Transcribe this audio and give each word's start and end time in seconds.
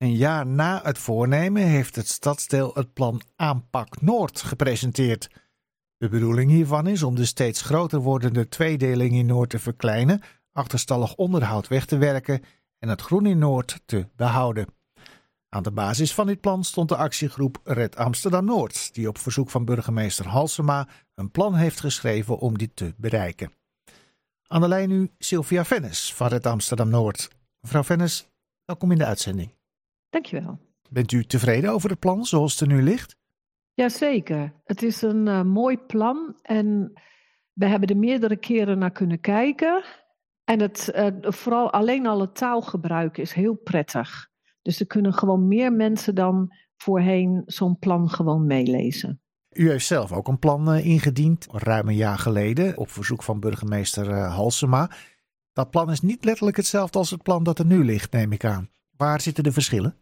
Een 0.00 0.16
jaar 0.16 0.46
na 0.46 0.80
het 0.82 0.98
voornemen 0.98 1.62
heeft 1.62 1.96
het 1.96 2.08
stadsdeel 2.08 2.70
het 2.74 2.92
plan 2.92 3.22
Aanpak 3.36 4.00
Noord 4.00 4.40
gepresenteerd. 4.40 5.30
De 5.96 6.08
bedoeling 6.08 6.50
hiervan 6.50 6.86
is 6.86 7.02
om 7.02 7.14
de 7.14 7.24
steeds 7.24 7.62
groter 7.62 7.98
wordende 7.98 8.48
tweedeling 8.48 9.12
in 9.12 9.26
Noord 9.26 9.50
te 9.50 9.58
verkleinen, 9.58 10.20
achterstallig 10.52 11.14
onderhoud 11.14 11.68
weg 11.68 11.86
te 11.86 11.98
werken 11.98 12.42
en 12.78 12.88
het 12.88 13.00
groen 13.00 13.26
in 13.26 13.38
Noord 13.38 13.80
te 13.84 14.08
behouden. 14.16 14.66
Aan 15.48 15.62
de 15.62 15.72
basis 15.72 16.14
van 16.14 16.26
dit 16.26 16.40
plan 16.40 16.64
stond 16.64 16.88
de 16.88 16.96
actiegroep 16.96 17.60
Red 17.64 17.96
Amsterdam 17.96 18.44
Noord, 18.44 18.94
die 18.94 19.08
op 19.08 19.18
verzoek 19.18 19.50
van 19.50 19.64
burgemeester 19.64 20.28
Halsema 20.28 20.88
een 21.14 21.30
plan 21.30 21.54
heeft 21.54 21.80
geschreven 21.80 22.38
om 22.38 22.58
dit 22.58 22.76
te 22.76 22.94
bereiken. 22.96 23.52
Aan 24.46 24.60
de 24.60 24.68
lijn 24.68 24.88
nu 24.88 25.10
Sylvia 25.18 25.64
Vennis 25.64 26.14
van 26.14 26.28
Red 26.28 26.46
Amsterdam 26.46 26.88
Noord. 26.88 27.28
Mevrouw 27.60 27.84
Vennis, 27.84 28.30
welkom 28.64 28.92
in 28.92 28.98
de 28.98 29.06
uitzending. 29.06 29.58
Dankjewel. 30.10 30.58
Bent 30.88 31.12
u 31.12 31.24
tevreden 31.24 31.70
over 31.70 31.90
het 31.90 31.98
plan 31.98 32.24
zoals 32.24 32.52
het 32.52 32.60
er 32.60 32.76
nu 32.76 32.82
ligt? 32.82 33.16
Jazeker. 33.74 34.52
Het 34.64 34.82
is 34.82 35.02
een 35.02 35.26
uh, 35.26 35.42
mooi 35.42 35.76
plan 35.76 36.36
en 36.42 36.92
we 37.52 37.66
hebben 37.66 37.88
er 37.88 37.96
meerdere 37.96 38.36
keren 38.36 38.78
naar 38.78 38.90
kunnen 38.90 39.20
kijken. 39.20 39.84
En 40.44 40.60
het, 40.60 40.92
uh, 40.94 41.06
vooral 41.20 41.72
alleen 41.72 42.06
al 42.06 42.20
het 42.20 42.34
taalgebruik 42.34 43.18
is 43.18 43.32
heel 43.32 43.54
prettig. 43.54 44.28
Dus 44.62 44.80
er 44.80 44.86
kunnen 44.86 45.14
gewoon 45.14 45.48
meer 45.48 45.72
mensen 45.72 46.14
dan 46.14 46.54
voorheen 46.76 47.42
zo'n 47.46 47.78
plan 47.78 48.10
gewoon 48.10 48.46
meelezen. 48.46 49.20
U 49.50 49.70
heeft 49.70 49.86
zelf 49.86 50.12
ook 50.12 50.28
een 50.28 50.38
plan 50.38 50.74
uh, 50.74 50.86
ingediend, 50.86 51.46
ruim 51.50 51.88
een 51.88 51.94
jaar 51.94 52.18
geleden, 52.18 52.76
op 52.78 52.90
verzoek 52.90 53.22
van 53.22 53.40
burgemeester 53.40 54.14
Halsema. 54.14 54.90
Dat 55.52 55.70
plan 55.70 55.90
is 55.90 56.00
niet 56.00 56.24
letterlijk 56.24 56.56
hetzelfde 56.56 56.98
als 56.98 57.10
het 57.10 57.22
plan 57.22 57.42
dat 57.42 57.58
er 57.58 57.66
nu 57.66 57.84
ligt, 57.84 58.12
neem 58.12 58.32
ik 58.32 58.44
aan. 58.44 58.70
Waar 59.00 59.20
zitten 59.20 59.44
de 59.44 59.52
verschillen? 59.52 59.96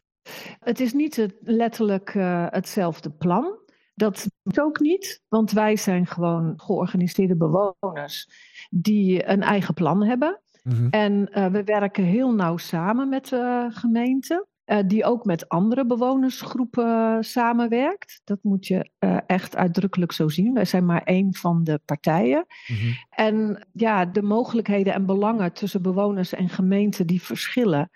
Het 0.59 0.81
is 0.81 0.93
niet 0.93 1.17
het, 1.17 1.35
letterlijk 1.41 2.15
uh, 2.15 2.47
hetzelfde 2.49 3.11
plan. 3.11 3.59
Dat 3.95 4.27
is 4.45 4.59
ook 4.59 4.81
niet, 4.81 5.23
want 5.29 5.51
wij 5.51 5.77
zijn 5.77 6.07
gewoon 6.07 6.53
georganiseerde 6.57 7.37
bewoners 7.37 8.29
die 8.71 9.29
een 9.29 9.43
eigen 9.43 9.75
plan 9.75 10.03
hebben. 10.05 10.41
Mm-hmm. 10.63 10.91
En 10.91 11.29
uh, 11.31 11.47
we 11.47 11.65
werken 11.65 12.05
heel 12.05 12.35
nauw 12.35 12.57
samen 12.57 13.09
met 13.09 13.29
de 13.29 13.69
gemeente. 13.73 14.47
Uh, 14.69 14.79
die 14.87 15.05
ook 15.05 15.25
met 15.25 15.49
andere 15.49 15.87
bewonersgroepen 15.87 17.25
samenwerkt. 17.25 18.21
Dat 18.25 18.39
moet 18.43 18.67
je 18.67 18.91
uh, 19.01 19.19
echt 19.27 19.57
uitdrukkelijk 19.57 20.13
zo 20.13 20.29
zien. 20.29 20.55
Wij 20.55 20.65
zijn 20.65 20.85
maar 20.85 21.03
één 21.03 21.35
van 21.35 21.65
de 21.65 21.81
partijen. 21.85 22.47
Mm-hmm. 22.67 22.97
En 23.11 23.67
ja, 23.73 24.05
de 24.05 24.23
mogelijkheden 24.23 24.93
en 24.95 25.07
belangen 25.07 25.53
tussen 25.53 25.83
bewoners 25.83 26.33
en 26.33 26.49
gemeenten 26.49 27.07
die 27.07 27.23
verschillen. 27.23 27.91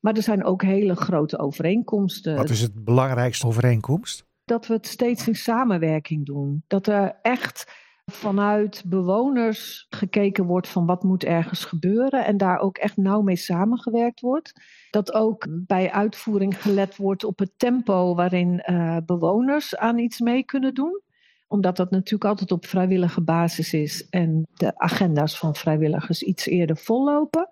Maar 0.00 0.14
er 0.14 0.22
zijn 0.22 0.44
ook 0.44 0.62
hele 0.62 0.96
grote 0.96 1.38
overeenkomsten. 1.38 2.36
Wat 2.36 2.50
is 2.50 2.60
het 2.60 2.84
belangrijkste 2.84 3.46
overeenkomst? 3.46 4.24
Dat 4.44 4.66
we 4.66 4.74
het 4.74 4.86
steeds 4.86 5.28
in 5.28 5.34
samenwerking 5.34 6.26
doen. 6.26 6.64
Dat 6.66 6.86
er 6.86 7.18
echt 7.22 7.72
vanuit 8.12 8.82
bewoners 8.86 9.86
gekeken 9.88 10.44
wordt 10.44 10.68
van 10.68 10.86
wat 10.86 11.02
moet 11.02 11.24
ergens 11.24 11.64
gebeuren 11.64 12.24
en 12.24 12.36
daar 12.36 12.58
ook 12.58 12.78
echt 12.78 12.96
nauw 12.96 13.22
mee 13.22 13.36
samengewerkt 13.36 14.20
wordt. 14.20 14.52
Dat 14.90 15.12
ook 15.12 15.46
bij 15.50 15.92
uitvoering 15.92 16.62
gelet 16.62 16.96
wordt 16.96 17.24
op 17.24 17.38
het 17.38 17.52
tempo 17.56 18.14
waarin 18.14 18.62
uh, 18.66 18.96
bewoners 19.06 19.76
aan 19.76 19.98
iets 19.98 20.20
mee 20.20 20.44
kunnen 20.44 20.74
doen 20.74 21.04
omdat 21.48 21.76
dat 21.76 21.90
natuurlijk 21.90 22.30
altijd 22.30 22.52
op 22.52 22.66
vrijwillige 22.66 23.20
basis 23.20 23.72
is 23.72 24.08
en 24.08 24.46
de 24.54 24.78
agenda's 24.78 25.38
van 25.38 25.54
vrijwilligers 25.54 26.22
iets 26.22 26.46
eerder 26.46 26.76
vollopen. 26.76 27.48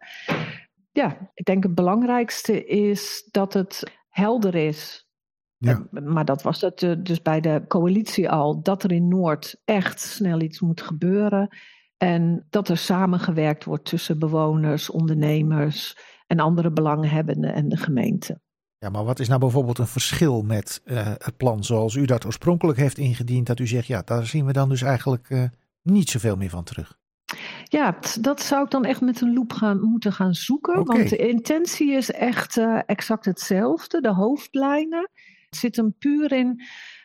Ja, 0.93 1.31
ik 1.35 1.45
denk 1.45 1.63
het 1.63 1.75
belangrijkste 1.75 2.65
is 2.65 3.29
dat 3.31 3.53
het 3.53 3.83
helder 4.09 4.55
is 4.55 5.04
ja. 5.65 6.01
Maar 6.01 6.25
dat 6.25 6.43
was 6.43 6.61
het 6.61 6.83
uh, 6.83 6.95
dus 6.99 7.23
bij 7.23 7.41
de 7.41 7.65
coalitie 7.69 8.31
al, 8.31 8.63
dat 8.63 8.83
er 8.83 8.93
in 8.93 9.09
Noord 9.09 9.61
echt 9.65 10.01
snel 10.01 10.41
iets 10.41 10.61
moet 10.61 10.81
gebeuren. 10.81 11.57
En 11.97 12.47
dat 12.51 12.69
er 12.69 12.77
samengewerkt 12.77 13.65
wordt 13.65 13.85
tussen 13.85 14.19
bewoners, 14.19 14.91
ondernemers 14.91 15.99
en 16.27 16.41
andere 16.41 16.71
belanghebbenden 16.71 17.55
en 17.55 17.69
de 17.69 17.77
gemeente. 17.77 18.41
Ja, 18.79 18.91
maar 18.91 19.05
wat 19.05 19.21
is 19.21 19.29
nou 19.29 19.41
bijvoorbeeld 19.41 19.79
een 19.79 19.87
verschil 19.87 20.43
met 20.43 20.83
uh, 20.85 21.07
het 21.07 21.37
plan 21.37 21.65
zoals 21.65 21.95
u 21.95 22.05
dat 22.05 22.27
oorspronkelijk 22.27 22.79
heeft 22.79 22.99
ingediend? 22.99 23.47
Dat 23.47 23.59
u 23.59 23.67
zegt, 23.67 23.87
ja, 23.87 24.03
daar 24.05 24.27
zien 24.27 24.47
we 24.47 24.53
dan 24.53 24.69
dus 24.69 24.83
eigenlijk 24.83 25.31
uh, 25.31 25.45
niet 25.83 26.11
zoveel 26.11 26.37
meer 26.37 26.51
van 26.51 26.65
terug. 26.65 26.99
Ja, 27.65 27.99
dat 28.21 28.41
zou 28.41 28.65
ik 28.65 28.71
dan 28.71 28.85
echt 28.85 29.01
met 29.01 29.21
een 29.21 29.33
loep 29.33 29.53
gaan, 29.53 29.81
moeten 29.81 30.13
gaan 30.13 30.35
zoeken. 30.35 30.79
Okay. 30.79 30.97
Want 30.97 31.11
de 31.11 31.17
intentie 31.17 31.93
is 31.93 32.11
echt 32.11 32.57
uh, 32.57 32.81
exact 32.87 33.25
hetzelfde. 33.25 34.01
De 34.01 34.13
hoofdlijnen. 34.13 35.11
Het 35.55 35.63
zit 35.63 35.77
hem 35.77 35.95
puur 35.99 36.33
in 36.33 36.63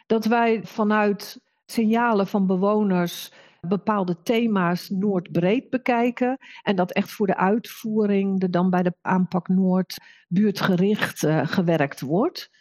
dat 0.08 0.26
wij 0.26 0.64
vanuit 0.64 1.42
signalen 1.66 2.28
van 2.28 2.48
bewoners 2.48 3.32
bepaalde 3.62 4.22
thema's 4.22 4.90
Noordbreed 4.90 5.70
bekijken. 5.70 6.38
En 6.64 6.76
dat 6.76 6.92
echt 6.92 7.12
voor 7.12 7.28
de 7.28 7.38
uitvoering 7.38 8.44
er 8.44 8.52
dan 8.52 8.70
bij 8.70 8.84
de 8.84 8.94
aanpak 9.02 9.48
Noord 9.48 9.98
buurtgericht 10.28 11.24
uh, 11.24 11.48
gewerkt 11.48 12.02
wordt. 12.02 12.52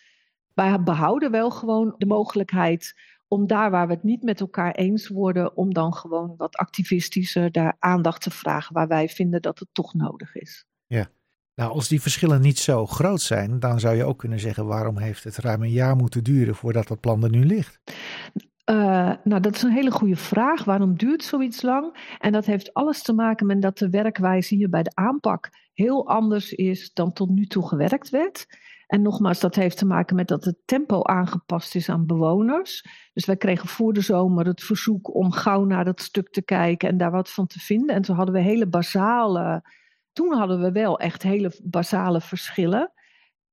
Wij 0.55 0.83
behouden 0.83 1.31
wel 1.31 1.51
gewoon 1.51 1.95
de 1.99 2.07
mogelijkheid 2.07 3.01
om 3.29 3.47
daar 3.47 3.71
waar 3.71 3.87
we 3.87 3.93
het 3.93 4.03
niet 4.03 4.23
met 4.23 4.41
elkaar 4.41 4.75
eens 4.75 5.09
worden, 5.09 5.57
om 5.57 5.75
dan 5.75 5.95
gewoon 5.95 6.35
wat 6.37 6.57
activistischer 6.57 7.53
daar 7.53 7.77
aandacht 7.79 8.23
te 8.23 8.31
vragen 8.31 8.75
waar 8.75 8.89
wij 8.89 9.09
vinden 9.09 9.43
dat 9.43 9.59
het 9.59 9.69
toch 9.73 9.95
nodig 9.95 10.35
is. 10.35 10.67
Ja. 10.87 11.09
Nou, 11.59 11.73
als 11.73 11.89
die 11.89 12.01
verschillen 12.01 12.41
niet 12.41 12.59
zo 12.59 12.87
groot 12.87 13.21
zijn, 13.21 13.61
dan 13.61 13.81
zou 13.81 13.97
je 13.97 14.05
ook 14.05 14.19
kunnen 14.19 14.41
zeggen: 14.41 14.67
waarom 14.67 14.99
heeft 14.99 15.25
het 15.25 15.37
ruim 15.37 15.63
een 15.63 15.71
jaar 15.71 15.97
moeten 15.97 16.25
duren 16.25 16.55
voordat 16.55 16.89
dat 16.89 17.01
plan 17.01 17.25
er 17.25 17.31
nu 17.31 17.45
ligt? 17.45 17.79
Uh, 18.71 19.13
nou, 19.25 19.41
dat 19.41 19.55
is 19.55 19.63
een 19.63 19.73
hele 19.73 19.91
goede 19.91 20.17
vraag. 20.17 20.65
Waarom 20.65 20.97
duurt 20.97 21.25
zoiets 21.25 21.63
lang? 21.63 22.15
En 22.19 22.33
dat 22.33 22.47
heeft 22.47 22.75
alles 22.75 23.03
te 23.03 23.13
maken 23.13 23.47
met 23.47 23.63
dat 23.63 23.79
de 23.79 23.91
werkwijze 23.91 24.55
hier 24.55 24.69
bij 24.69 24.83
de 24.83 24.95
aanpak 24.95 25.51
heel 25.73 26.09
anders 26.09 26.53
is 26.53 26.93
dan 26.93 27.13
tot 27.13 27.31
nu 27.31 27.47
toe 27.47 27.69
gewerkt 27.69 28.11
werd. 28.11 28.47
En 28.87 29.03
nogmaals, 29.03 29.41
dat 29.41 29.55
heeft 29.55 29.79
te 29.79 29.87
maken 29.87 30.17
met 30.17 30.29
dat 30.29 30.45
het 30.45 30.57
tempo 30.65 31.03
aangepast 31.03 31.75
is 31.75 31.89
aan 31.89 32.07
bewoners. 32.07 32.85
Dus 33.13 33.25
wij 33.25 33.37
kregen 33.37 33.69
voor 33.69 33.93
de 33.93 34.01
zomer 34.01 34.47
het 34.47 34.63
verzoek 34.63 35.15
om 35.15 35.33
gauw 35.33 35.65
naar 35.65 35.85
dat 35.85 36.01
stuk 36.01 36.31
te 36.31 36.43
kijken 36.43 36.89
en 36.89 36.97
daar 36.97 37.11
wat 37.11 37.31
van 37.31 37.47
te 37.47 37.59
vinden. 37.59 37.95
En 37.95 38.03
toen 38.03 38.17
hadden 38.17 38.35
we 38.35 38.41
hele 38.41 38.67
basale 38.67 39.63
toen 40.19 40.33
hadden 40.33 40.61
we 40.61 40.73
wel 40.73 40.99
echt 40.99 41.23
hele 41.23 41.53
basale 41.63 42.21
verschillen. 42.21 42.93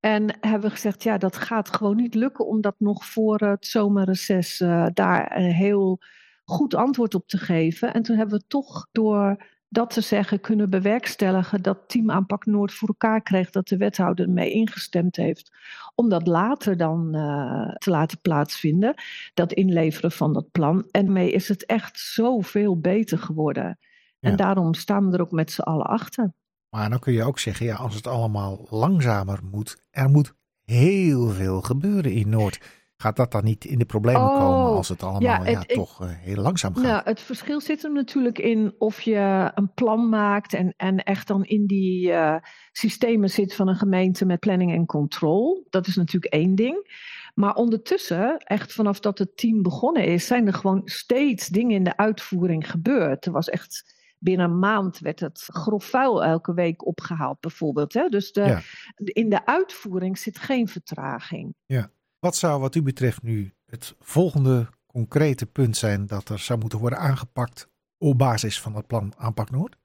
En 0.00 0.36
hebben 0.40 0.68
we 0.68 0.74
gezegd, 0.74 1.02
ja, 1.02 1.18
dat 1.18 1.36
gaat 1.36 1.74
gewoon 1.74 1.96
niet 1.96 2.14
lukken 2.14 2.46
om 2.46 2.60
dat 2.60 2.74
nog 2.78 3.04
voor 3.04 3.38
het 3.38 3.66
zomerreces 3.66 4.60
uh, 4.60 4.86
daar 4.92 5.36
een 5.36 5.52
heel 5.52 6.00
goed 6.44 6.74
antwoord 6.74 7.14
op 7.14 7.28
te 7.28 7.38
geven. 7.38 7.94
En 7.94 8.02
toen 8.02 8.16
hebben 8.16 8.38
we 8.38 8.44
toch 8.46 8.88
door 8.92 9.44
dat 9.68 9.90
te 9.90 10.00
zeggen 10.00 10.40
kunnen 10.40 10.70
bewerkstelligen 10.70 11.62
dat 11.62 11.78
Team 11.86 12.10
Aanpak 12.10 12.46
Noord 12.46 12.72
voor 12.72 12.88
elkaar 12.88 13.22
kreeg, 13.22 13.50
dat 13.50 13.68
de 13.68 13.76
wethouder 13.76 14.30
mee 14.30 14.50
ingestemd 14.50 15.16
heeft, 15.16 15.56
om 15.94 16.08
dat 16.08 16.26
later 16.26 16.76
dan 16.76 17.16
uh, 17.16 17.74
te 17.74 17.90
laten 17.90 18.20
plaatsvinden, 18.20 18.94
dat 19.34 19.52
inleveren 19.52 20.12
van 20.12 20.32
dat 20.32 20.50
plan. 20.50 20.88
En 20.90 21.12
mee 21.12 21.30
is 21.30 21.48
het 21.48 21.66
echt 21.66 21.98
zoveel 21.98 22.80
beter 22.80 23.18
geworden. 23.18 23.78
Ja. 24.18 24.30
En 24.30 24.36
daarom 24.36 24.74
staan 24.74 25.10
we 25.10 25.16
er 25.16 25.22
ook 25.22 25.30
met 25.30 25.50
z'n 25.50 25.60
allen 25.60 25.86
achter. 25.86 26.32
Maar 26.76 26.90
dan 26.90 26.98
kun 26.98 27.12
je 27.12 27.24
ook 27.24 27.38
zeggen, 27.38 27.66
ja, 27.66 27.74
als 27.74 27.94
het 27.94 28.06
allemaal 28.06 28.66
langzamer 28.70 29.38
moet, 29.50 29.76
er 29.90 30.08
moet 30.08 30.34
heel 30.64 31.28
veel 31.28 31.60
gebeuren 31.60 32.12
in 32.12 32.28
Noord. 32.28 32.60
Gaat 32.96 33.16
dat 33.16 33.32
dan 33.32 33.44
niet 33.44 33.64
in 33.64 33.78
de 33.78 33.84
problemen 33.84 34.22
oh, 34.22 34.38
komen 34.38 34.76
als 34.76 34.88
het 34.88 35.02
allemaal 35.02 35.20
ja, 35.20 35.42
het, 35.42 35.64
ja, 35.68 35.74
toch 35.74 36.02
uh, 36.02 36.08
heel 36.10 36.42
langzaam 36.42 36.74
gaat? 36.74 36.82
Nou, 36.82 37.00
het 37.04 37.20
verschil 37.20 37.60
zit 37.60 37.84
er 37.84 37.92
natuurlijk 37.92 38.38
in 38.38 38.74
of 38.78 39.00
je 39.00 39.50
een 39.54 39.72
plan 39.74 40.08
maakt 40.08 40.54
en, 40.54 40.74
en 40.76 41.02
echt 41.02 41.26
dan 41.26 41.44
in 41.44 41.66
die 41.66 42.08
uh, 42.08 42.36
systemen 42.72 43.30
zit 43.30 43.54
van 43.54 43.68
een 43.68 43.76
gemeente 43.76 44.24
met 44.24 44.40
planning 44.40 44.72
en 44.72 44.86
control. 44.86 45.66
Dat 45.70 45.86
is 45.86 45.96
natuurlijk 45.96 46.32
één 46.32 46.54
ding. 46.54 46.90
Maar 47.34 47.54
ondertussen, 47.54 48.36
echt 48.38 48.72
vanaf 48.72 49.00
dat 49.00 49.18
het 49.18 49.36
team 49.36 49.62
begonnen 49.62 50.04
is, 50.04 50.26
zijn 50.26 50.46
er 50.46 50.54
gewoon 50.54 50.82
steeds 50.84 51.48
dingen 51.48 51.76
in 51.76 51.84
de 51.84 51.96
uitvoering 51.96 52.70
gebeurd. 52.70 53.26
Er 53.26 53.32
was 53.32 53.48
echt 53.48 53.95
binnen 54.26 54.50
een 54.50 54.58
maand 54.58 54.98
werd 54.98 55.20
het 55.20 55.44
grof 55.46 55.84
vuil 55.84 56.24
elke 56.24 56.54
week 56.54 56.86
opgehaald, 56.86 57.40
bijvoorbeeld. 57.40 57.92
Hè? 57.92 58.08
Dus 58.08 58.32
de, 58.32 58.40
ja. 58.40 58.60
in 58.94 59.30
de 59.30 59.46
uitvoering 59.46 60.18
zit 60.18 60.38
geen 60.38 60.68
vertraging. 60.68 61.54
Ja. 61.66 61.90
Wat 62.18 62.36
zou 62.36 62.60
wat 62.60 62.74
u 62.74 62.82
betreft 62.82 63.22
nu 63.22 63.54
het 63.66 63.94
volgende 64.00 64.68
concrete 64.86 65.46
punt 65.46 65.76
zijn 65.76 66.06
dat 66.06 66.28
er 66.28 66.38
zou 66.38 66.58
moeten 66.58 66.78
worden 66.78 66.98
aangepakt 66.98 67.68
op 67.98 68.18
basis 68.18 68.60
van 68.60 68.74
het 68.74 68.86
plan 68.86 69.12
Aanpak 69.16 69.50
Noord? 69.50 69.76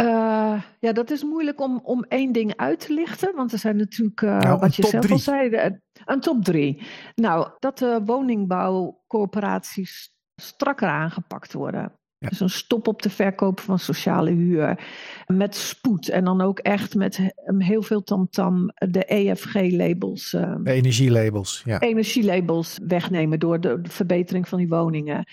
Uh, 0.00 0.62
ja, 0.78 0.92
dat 0.92 1.10
is 1.10 1.22
moeilijk 1.22 1.60
om, 1.60 1.80
om 1.82 2.04
één 2.08 2.32
ding 2.32 2.56
uit 2.56 2.80
te 2.80 2.92
lichten. 2.92 3.34
Want 3.34 3.52
er 3.52 3.58
zijn 3.58 3.76
natuurlijk, 3.76 4.20
uh, 4.20 4.38
nou, 4.38 4.58
wat 4.58 4.76
je 4.76 4.86
zelf 4.86 5.04
drie. 5.04 5.14
al 5.14 5.18
zei, 5.18 5.78
een 6.04 6.20
top 6.20 6.44
drie. 6.44 6.82
Nou, 7.14 7.50
dat 7.58 7.78
de 7.78 8.00
woningbouwcorporaties 8.04 10.14
strakker 10.42 10.88
aangepakt 10.88 11.52
worden. 11.52 11.95
Dus 12.18 12.40
een 12.40 12.50
stop 12.50 12.88
op 12.88 13.02
de 13.02 13.10
verkoop 13.10 13.60
van 13.60 13.78
sociale 13.78 14.30
huur. 14.30 14.78
Met 15.26 15.54
spoed 15.54 16.08
en 16.08 16.24
dan 16.24 16.40
ook 16.40 16.58
echt 16.58 16.94
met 16.94 17.34
heel 17.58 17.82
veel 17.82 18.02
tamtam 18.02 18.72
de 18.74 19.04
EFG-labels. 19.04 20.30
De 20.30 20.60
energielabels, 20.64 21.62
ja. 21.64 21.80
Energielabels 21.80 22.78
wegnemen 22.86 23.38
door 23.38 23.60
de, 23.60 23.78
verbetering 23.82 24.48
van 24.48 24.58
die 24.58 24.68
woningen. 24.68 25.28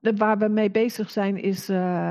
waar 0.00 0.38
we 0.38 0.48
mee 0.48 0.70
bezig 0.70 1.10
zijn 1.10 1.42
is 1.42 1.70
uh, 1.70 2.10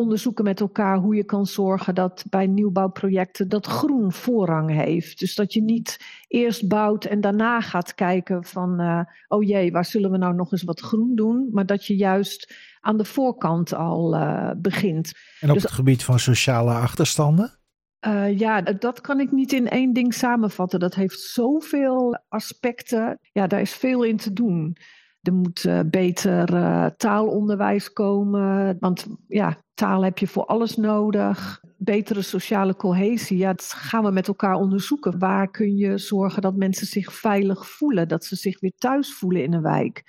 onderzoeken 0.00 0.44
met 0.44 0.60
elkaar 0.60 0.98
hoe 0.98 1.14
je 1.14 1.24
kan 1.24 1.46
zorgen 1.46 1.94
dat 1.94 2.24
bij 2.30 2.46
nieuwbouwprojecten 2.46 3.48
dat 3.48 3.66
groen 3.66 4.12
voorrang 4.12 4.70
heeft. 4.70 5.18
Dus 5.18 5.34
dat 5.34 5.52
je 5.52 5.62
niet 5.62 6.04
eerst 6.28 6.68
bouwt 6.68 7.04
en 7.04 7.20
daarna 7.20 7.60
gaat 7.60 7.94
kijken 7.94 8.44
van, 8.44 8.80
uh, 8.80 9.00
oh 9.28 9.42
jee, 9.42 9.72
waar 9.72 9.84
zullen 9.84 10.10
we 10.10 10.18
nou 10.18 10.34
nog 10.34 10.52
eens 10.52 10.62
wat 10.62 10.80
groen 10.80 11.14
doen? 11.14 11.48
Maar 11.52 11.66
dat 11.66 11.86
je 11.86 11.96
juist 11.96 12.54
aan 12.80 12.96
de 12.96 13.04
voorkant 13.04 13.74
al 13.74 14.14
uh, 14.14 14.50
begint. 14.56 15.12
En 15.40 15.48
op 15.48 15.54
dus, 15.54 15.62
het 15.62 15.72
gebied 15.72 16.04
van 16.04 16.18
sociale 16.18 16.72
achterstanden? 16.72 17.58
Uh, 18.06 18.38
ja, 18.38 18.62
dat 18.62 19.00
kan 19.00 19.20
ik 19.20 19.32
niet 19.32 19.52
in 19.52 19.68
één 19.68 19.92
ding 19.92 20.14
samenvatten. 20.14 20.80
Dat 20.80 20.94
heeft 20.94 21.20
zoveel 21.20 22.18
aspecten. 22.28 23.18
Ja, 23.32 23.46
daar 23.46 23.60
is 23.60 23.74
veel 23.74 24.02
in 24.02 24.16
te 24.16 24.32
doen. 24.32 24.76
Er 25.20 25.32
moet 25.32 25.64
uh, 25.64 25.80
beter 25.86 26.54
uh, 26.54 26.86
taalonderwijs 26.86 27.92
komen. 27.92 28.76
Want 28.80 29.06
ja, 29.28 29.56
taal 29.74 30.04
heb 30.04 30.18
je 30.18 30.26
voor 30.26 30.44
alles 30.44 30.76
nodig. 30.76 31.60
Betere 31.76 32.22
sociale 32.22 32.76
cohesie. 32.76 33.38
Ja, 33.38 33.52
dat 33.52 33.72
gaan 33.76 34.04
we 34.04 34.10
met 34.10 34.28
elkaar 34.28 34.54
onderzoeken. 34.54 35.18
Waar 35.18 35.50
kun 35.50 35.76
je 35.76 35.98
zorgen 35.98 36.42
dat 36.42 36.56
mensen 36.56 36.86
zich 36.86 37.12
veilig 37.12 37.66
voelen? 37.66 38.08
Dat 38.08 38.24
ze 38.24 38.36
zich 38.36 38.60
weer 38.60 38.74
thuis 38.78 39.14
voelen 39.14 39.42
in 39.42 39.52
een 39.52 39.62
wijk. 39.62 40.02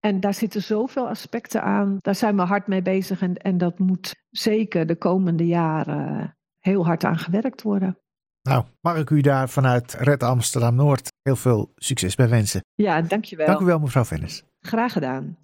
En 0.00 0.20
daar 0.20 0.34
zitten 0.34 0.62
zoveel 0.62 1.08
aspecten 1.08 1.62
aan. 1.62 1.96
Daar 2.00 2.14
zijn 2.14 2.36
we 2.36 2.42
hard 2.42 2.66
mee 2.66 2.82
bezig. 2.82 3.20
En, 3.20 3.36
en 3.36 3.58
dat 3.58 3.78
moet 3.78 4.14
zeker 4.30 4.86
de 4.86 4.96
komende 4.96 5.46
jaren 5.46 6.36
heel 6.58 6.86
hard 6.86 7.04
aan 7.04 7.18
gewerkt 7.18 7.62
worden. 7.62 7.98
Nou, 8.42 8.64
mag 8.80 8.96
ik 8.96 9.10
u 9.10 9.20
daar 9.20 9.48
vanuit 9.48 9.94
Red 9.94 10.22
Amsterdam 10.22 10.74
Noord 10.74 11.08
heel 11.22 11.36
veel 11.36 11.72
succes 11.74 12.14
bij 12.14 12.28
wensen. 12.28 12.60
Ja, 12.74 13.02
dankjewel. 13.02 13.46
Dank 13.46 13.60
u 13.60 13.64
wel, 13.64 13.78
mevrouw 13.78 14.04
Vennis. 14.04 14.44
Graag 14.60 14.92
gedaan. 14.92 15.38